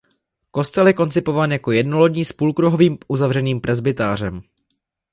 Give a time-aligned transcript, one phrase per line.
[0.51, 4.41] Kostel je koncipován jako jednolodní s půlkruhovým uzavřeným presbytářem.